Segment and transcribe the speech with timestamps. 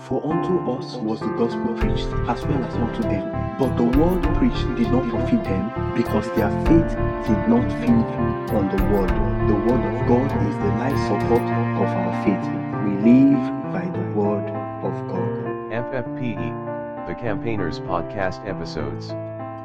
[0.00, 3.56] For unto us was the gospel preached, as well as unto them.
[3.58, 6.94] But the word preached did not profit them, because their faith
[7.26, 8.06] did not feed
[8.54, 9.10] on the word.
[9.48, 12.46] The word of God is the life support of our faith.
[12.84, 14.48] We live by the word
[14.84, 15.48] of God.
[15.72, 19.08] FFPE, the Campaigners Podcast episodes.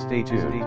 [0.00, 0.64] Stay tuned.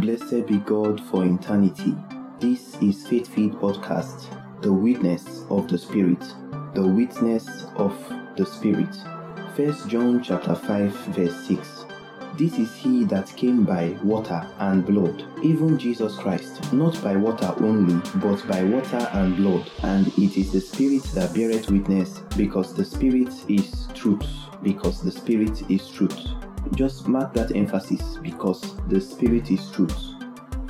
[0.00, 1.96] Blessed be God for eternity.
[2.40, 4.28] This is Faith Feed Podcast,
[4.62, 6.22] the witness of the Spirit,
[6.72, 7.92] the witness of
[8.36, 8.94] the Spirit.
[9.56, 11.86] First John chapter 5 verse 6.
[12.36, 17.52] This is he that came by water and blood, even Jesus Christ, not by water
[17.58, 19.68] only, but by water and blood.
[19.82, 24.24] And it is the Spirit that beareth witness, because the Spirit is truth.
[24.62, 26.28] Because the Spirit is truth.
[26.76, 30.14] Just mark that emphasis, because the Spirit is truth.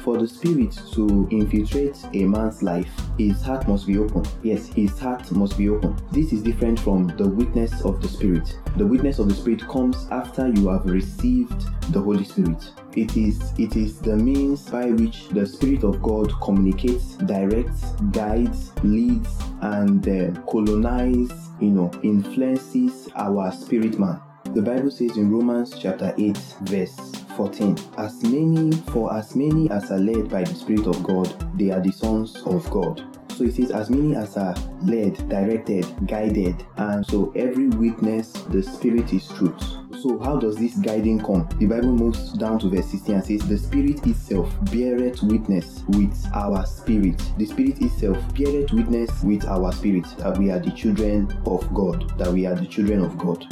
[0.09, 4.25] For the Spirit to infiltrate a man's life, his heart must be open.
[4.43, 5.95] Yes, his heart must be open.
[6.12, 8.59] This is different from the witness of the Spirit.
[8.78, 11.61] The witness of the Spirit comes after you have received
[11.92, 12.73] the Holy Spirit.
[12.97, 18.72] It is it is the means by which the Spirit of God communicates, directs, guides,
[18.83, 19.28] leads,
[19.61, 24.22] and uh, colonize, you know, influences our spirit man.
[24.54, 26.96] The Bible says in Romans chapter 8, verse
[27.36, 31.70] 14, As many, for as many as are led by the Spirit of God, they
[31.70, 33.04] are the sons of God.
[33.36, 38.62] So it says, as many as are led, directed, guided, and so every witness, the
[38.62, 39.62] Spirit is truth.
[40.00, 41.46] So how does this guiding come?
[41.58, 46.16] The Bible moves down to verse 16 and says, The Spirit itself beareth witness with
[46.32, 47.22] our spirit.
[47.36, 52.19] The Spirit itself beareth witness with our spirit that we are the children of God,
[52.19, 53.46] that we are the children of God.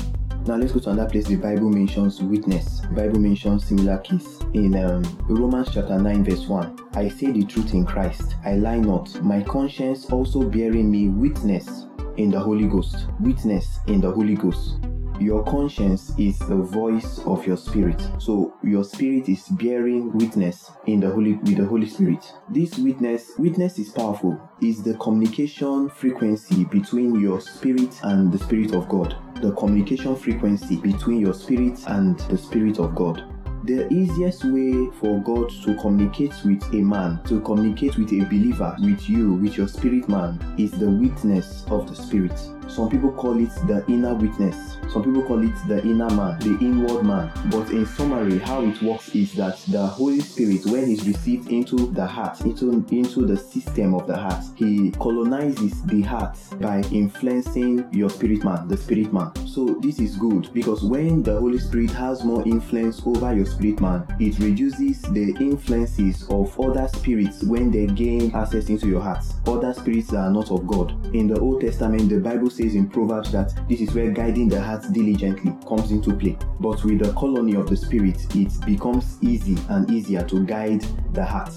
[0.47, 2.80] Now let's go to another place the Bible mentions witness.
[2.92, 6.91] Bible mentions similar case in um, Romans chapter 9 verse 1.
[6.94, 9.20] I say the truth in Christ, I lie not.
[9.24, 11.86] My conscience also bearing me witness
[12.17, 13.08] in the Holy Ghost.
[13.19, 14.77] Witness in the Holy Ghost.
[15.19, 18.01] Your conscience is the voice of your spirit.
[18.18, 22.33] So your spirit is bearing witness in the Holy with the Holy Spirit.
[22.51, 24.40] This witness, witness is powerful.
[24.62, 29.17] Is the communication frequency between your spirit and the spirit of God.
[29.42, 33.23] The communication frequency between your spirit and the spirit of God.
[33.64, 38.77] The easiest way for God to communicate with a man, to communicate with a believer,
[38.80, 42.39] with you, with your spirit man, is the witness of the spirit.
[42.69, 44.77] Some people call it the inner witness.
[44.93, 47.31] Some people call it the inner man, the inward man.
[47.51, 51.77] But in summary, how it works is that the Holy Spirit, when He's received into
[51.93, 57.87] the heart, into, into the system of the heart, He colonizes the heart by influencing
[57.93, 59.35] your spirit man, the spirit man.
[59.47, 63.81] So this is good because when the Holy Spirit has more influence over your spirit
[63.81, 69.25] man, it reduces the influences of other spirits when they gain access into your heart.
[69.47, 70.93] Other spirits that are not of God.
[71.15, 74.61] In the Old Testament, the Bible says in Proverbs that this is where guiding the
[74.61, 76.36] heart diligently comes into play.
[76.61, 81.24] But with the colony of the Spirit, it becomes easy and easier to guide the
[81.24, 81.52] heart.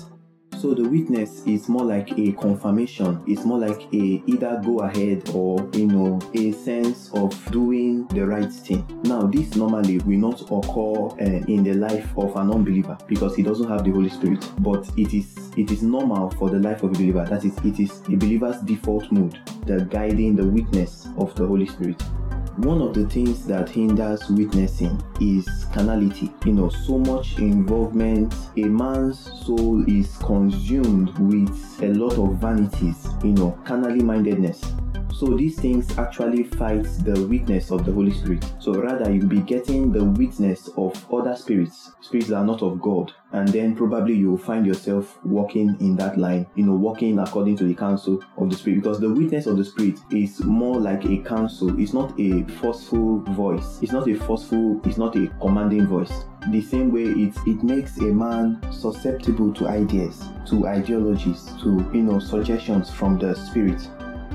[0.59, 3.24] So the witness is more like a confirmation.
[3.25, 8.28] It's more like a either go ahead or you know a sense of doing the
[8.28, 8.86] right thing.
[9.06, 13.42] Now this normally will not occur uh, in the life of an unbeliever because he
[13.42, 14.46] doesn't have the Holy Spirit.
[14.59, 17.24] But it is it is normal for the life of a believer.
[17.24, 21.68] That is, it is a believer's default mood, the guiding, the witness of the Holy
[21.68, 22.03] Spirit.
[22.59, 26.30] One of the things that hinders witnessing is carnality.
[26.44, 28.34] You know, so much involvement.
[28.58, 34.62] A man's soul is consumed with a lot of vanities, you know, carnally mindedness.
[35.19, 38.46] So these things actually fight the witness of the Holy Spirit.
[38.57, 42.81] So rather you'll be getting the witness of other spirits, spirits that are not of
[42.81, 43.12] God.
[43.34, 47.66] And then probably you'll find yourself walking in that line, you know, walking according to
[47.66, 48.78] the counsel of the Spirit.
[48.78, 51.78] Because the witness of the Spirit is more like a counsel.
[51.78, 53.79] It's not a forceful voice.
[53.81, 57.97] It's not a forceful, it's not a commanding voice the same way it it makes
[57.97, 63.90] a man susceptible to ideas to ideologies to you know suggestions from the spirit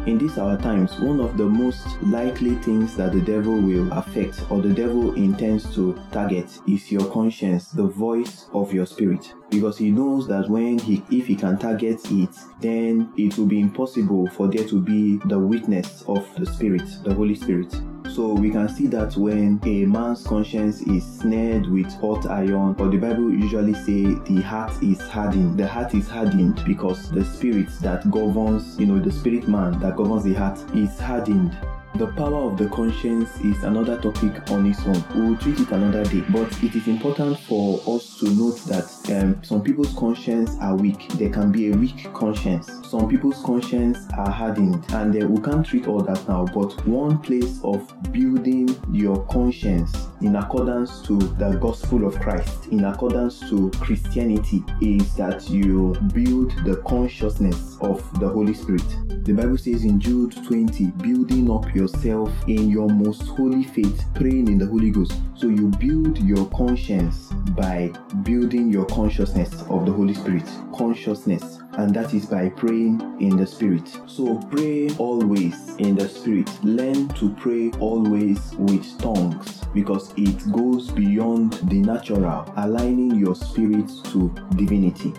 [0.06, 4.40] in these our times, one of the most likely things that the devil will affect
[4.50, 9.32] or the devil intends to target is your conscience, the voice of your spirit.
[9.50, 13.60] Because he knows that when he if he can target it, then it will be
[13.60, 17.74] impossible for there to be the witness of the spirit, the Holy Spirit.
[18.14, 22.86] So we can see that when a man's conscience is snared with hot iron, or
[22.86, 25.58] the Bible usually say the heart is hardened.
[25.58, 29.96] The heart is hardened because the spirit that governs, you know, the spirit man that
[29.96, 31.58] governs the heart is hardened.
[31.96, 35.04] The power of the conscience is another topic on its own.
[35.14, 36.24] We will treat it another day.
[36.28, 41.06] But it is important for us to note that um, some people's conscience are weak.
[41.10, 42.68] There can be a weak conscience.
[42.90, 46.46] Some people's conscience are hardened, and uh, we can't treat all that now.
[46.46, 52.86] But one place of building your conscience in accordance to the gospel of Christ, in
[52.86, 59.13] accordance to Christianity, is that you build the consciousness of the Holy Spirit.
[59.24, 64.48] The Bible says in Jude 20, building up yourself in your most holy faith, praying
[64.48, 65.18] in the Holy Ghost.
[65.34, 67.90] So you build your conscience by
[68.22, 70.44] building your consciousness of the Holy Spirit.
[70.76, 71.60] Consciousness.
[71.78, 73.88] And that is by praying in the Spirit.
[74.04, 76.50] So pray always in the Spirit.
[76.62, 83.90] Learn to pray always with tongues because it goes beyond the natural, aligning your spirit
[84.12, 85.14] to divinity.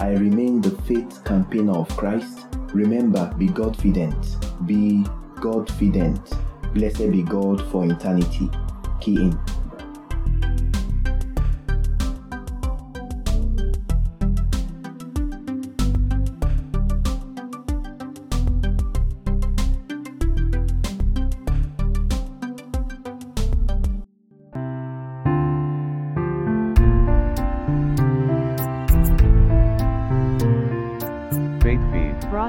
[0.00, 2.49] I remain the faith campaigner of Christ.
[2.72, 4.36] Remember, be Godfident.
[4.66, 5.04] Be
[5.40, 6.34] Godfident.
[6.74, 8.48] Blessed be God for eternity.
[9.00, 9.59] Key in.